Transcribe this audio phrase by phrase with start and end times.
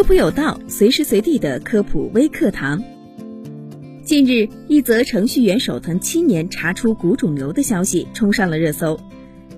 [0.00, 2.82] 科普有道，随时随地的科普微课堂。
[4.02, 8.98] 近日，一则程序员手疼七年查出骨肿瘤的消息冲上了热搜。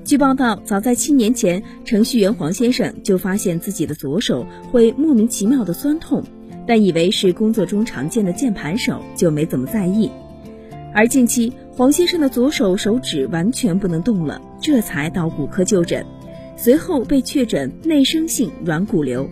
[0.02, 6.24] 据报道，早在七年前，程序员黄先生就发现自己的左手会莫名其妙的酸痛，
[6.66, 10.10] 但以为是工作中常见的键盘手，就没怎么在意。
[10.92, 16.04] 而近期，黄先生的左手手指完全不能动了，这才到骨科就诊，
[16.56, 19.30] 随后被确诊内生性软骨瘤。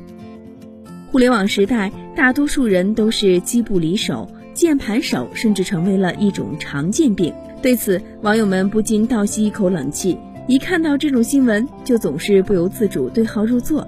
[1.11, 7.35] 互联网时代，大多数人都是机不离手，键盘手甚至成为了一种常见病。
[7.61, 10.17] 对此，网友们不禁倒吸一口冷气。
[10.47, 13.85] 一看到这种新闻，就总是不由自主对号入座。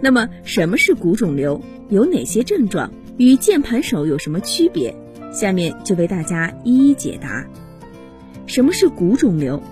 [0.00, 1.60] 那么，什么是骨肿瘤？
[1.90, 2.90] 有哪些症状？
[3.18, 4.96] 与键盘手有什么区别？
[5.30, 7.46] 下面就为大家一一解答。
[8.46, 9.62] 什么是骨肿瘤？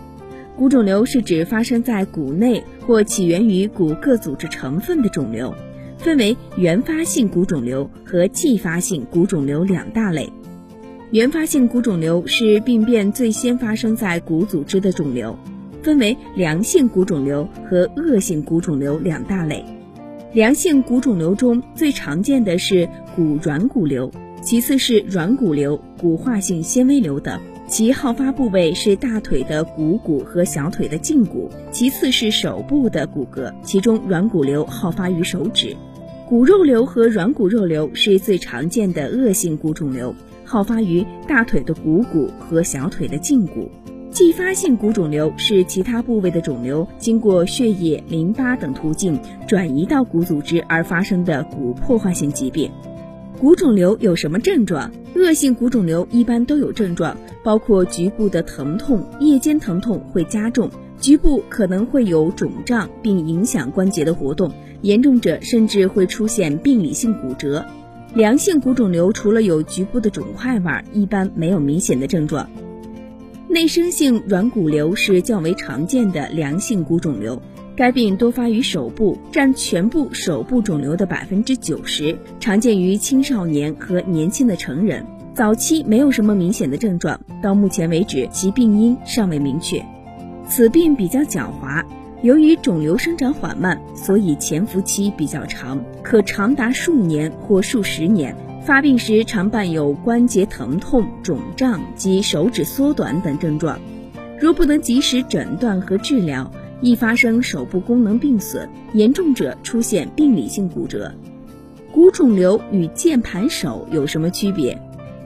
[0.54, 5.54] 骨肿瘤是指发生在骨内或起源于骨各组织成分的肿瘤，
[6.00, 10.28] 分为原发性骨肿瘤和继发性骨肿瘤两大类。
[11.10, 15.38] 原发性骨肿瘤是病变最先发生在骨组织的肿瘤。
[15.82, 19.64] 分为良性骨肿瘤和恶性骨肿瘤两大类。
[20.34, 24.10] 良性骨肿瘤中最常见的是骨软骨瘤，
[24.42, 35.74] 其次是软骨瘤、骨化性纤维瘤等，其好发部位是大腿的股骨和小腿的胫骨，其次是手部的骨骼，其中软骨瘤好发于手指。
[36.30, 40.14] 骨肉瘤和软骨肉瘤是最常见的恶性骨肿瘤，
[40.44, 43.68] 好发于大腿的股骨和小腿的胫骨。
[44.12, 52.70] 继发性骨肿瘤是其他部位的肿瘤经过血液、淋巴等途径转移到骨组织而发生的骨破坏性疾病。
[53.40, 54.88] 骨肿瘤有什么症状？
[55.16, 60.70] 恶性骨肿瘤一般都有症状，包括局部的疼痛，夜间疼痛会加重，
[61.00, 64.52] 局部可能会有肿胀，并影响关节的活动，
[64.82, 67.64] 严重者甚至会出现病理性骨折。
[68.14, 72.48] 良性骨肿瘤除了有局部的肿块外，一般没有明显的症状。
[73.48, 77.40] 内生性软骨瘤是较为常见的良性骨肿瘤，
[77.74, 85.04] 该病多发于手部，占全部手部肿瘤的百分之九十，常见于青少年和年轻的成人。
[85.34, 89.82] 早期没有什么明显的症状，到目前为止其病因尚未明确。
[90.50, 91.84] 此病比较狡猾，
[92.22, 98.36] 由于肿瘤生长缓慢，所以潜伏期比较长，可长达数年或数十年。
[98.64, 103.78] 发病时常伴有关节疼痛、肿胀及手指缩短等症状，
[104.40, 106.50] 若不能及时诊断和治疗，
[106.80, 111.14] 易发生手部功能病损，严重者出现病理性骨折。
[111.92, 114.76] 骨肿瘤与键盘手有什么区别？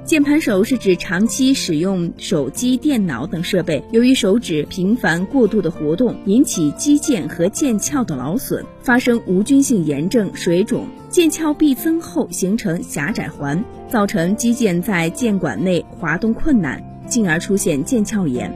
[0.05, 18.53] 键盘手是指长期使用手机、电脑等设备，由于手指频繁过度的活动，引起肌腱和腱鞘的劳损，发生无菌性炎症、水肿，腱鞘壁增厚，形成狭窄环，造成肌腱在腱管内滑动困难，进而出现腱鞘炎。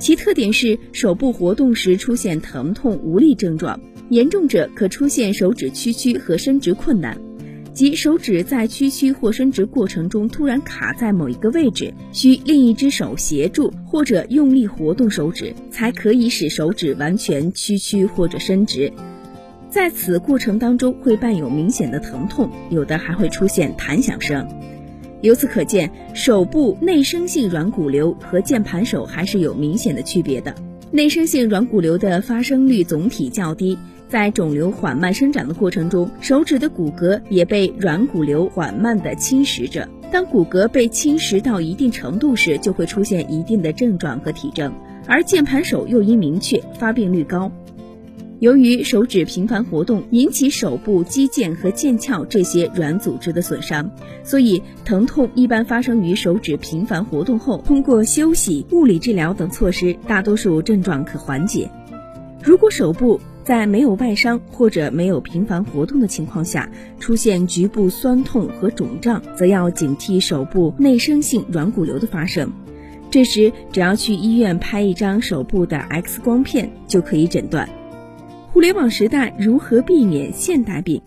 [0.00, 3.78] 其特点是手部活动时出现疼痛无力症状，
[4.10, 7.16] 严重者可出现手指屈曲和伸直困难。
[7.78, 18.92] 即手指在屈曲或伸直过程中突然卡在某一个位置，需另一只手协助或者用力活动手指，才可以使手指完全屈曲或者伸直。
[19.70, 24.44] 在此过程当中会伴有明显的疼痛，有的还会出现弹响声。
[25.20, 30.52] 由此可见，手部内生性软骨瘤和键盘手还是有明显的区别的。
[30.90, 33.78] 内生性软骨瘤的发生率总体较低。
[34.08, 39.86] 在肿瘤缓慢生长的过程中，手指的骨骼也被软骨瘤缓慢地侵蚀着。
[40.10, 44.72] 当骨骼被侵蚀到一定程度时，就会出现一定的症状和体征。
[45.06, 47.52] 而键盘手诱因明确，发病率高。
[48.40, 53.90] 由于手指频繁活动引起手部肌腱和腱鞘这些软组织的损伤，
[54.22, 57.58] 所以疼痛一般发生于手指频繁活动后。
[57.66, 61.68] 通过休息、物理治疗等措施，大多数症状可缓解。
[62.42, 72.52] 如果手部，在没有外伤或者没有频繁活动的情况下，出现局部酸痛和肿胀，则要警惕手部内生性软骨瘤的发生。
[73.10, 77.66] 这时，只要去医院拍一张手部的 X 光片就可以诊断。
[78.52, 81.00] 互联网时代如何避免现代病？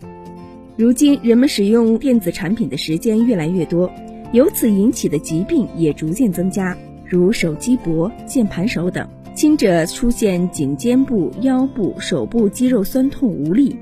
[0.76, 3.88] 如今人们使用电子产品的时间越来越多，
[4.32, 6.76] 由此引起的疾病也逐渐增加，
[7.08, 9.08] 如手机脖、键盘手等。
[9.34, 13.74] 轻者出现颈肩部、腰部、手部肌肉酸痛无力，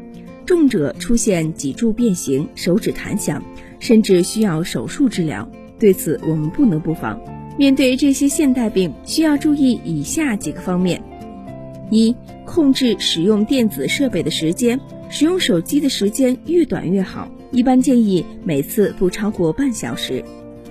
[0.46, 3.42] 重者出现脊柱变形、手指弹响，
[3.80, 5.48] 甚至需要手术治疗。
[5.78, 7.20] 对此，我们不能不防。
[7.58, 11.02] 面对这些现代病，需要注意以下几个方面：
[11.90, 12.14] 一、
[12.46, 20.24] 控制使用电子设备的时间，使用手机的时间越短越好，一般建议每次不超过半小时。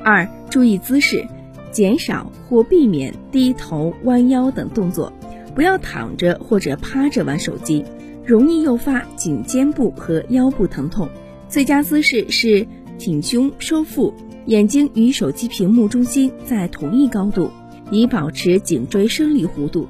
[0.04, 1.28] 二、注意姿势，
[1.72, 5.12] 减少或避免低头、弯腰等动作，
[5.56, 7.84] 不要躺着或者趴着玩手机，
[8.26, 11.10] 容易诱发颈肩部和腰部疼痛。
[11.48, 12.68] 最佳姿势是
[12.98, 14.14] 挺胸收腹，
[14.46, 17.50] 眼睛与手机屏幕中心在同一高度，
[17.92, 19.88] 以保持颈椎生理弧度。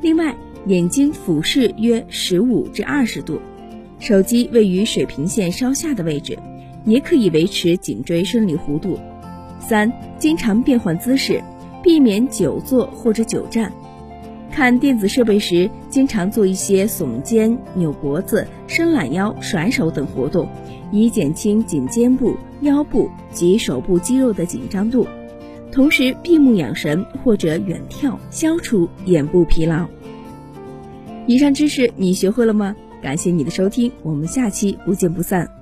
[0.00, 0.36] 另外，
[0.66, 3.40] 眼睛俯视约十五至二十度。
[3.98, 6.38] 手机位于水平线稍下的位置，
[6.84, 8.98] 也可以维持颈椎生理弧度。
[9.62, 11.42] 三、经常变换姿势，
[11.82, 13.72] 避免久坐或者久站。
[14.50, 20.46] 看电子设备时，经常做一些耸肩、扭脖子、伸懒腰、甩手等活动，
[20.90, 25.06] 以减轻颈肩部、腰部及手部肌肉的紧张度。
[25.70, 29.86] 同时，闭目养神或者远眺，消除眼部疲劳。
[31.26, 32.76] 以上知识你学会了吗？
[33.00, 35.61] 感谢你的收听，我们下期不见不散。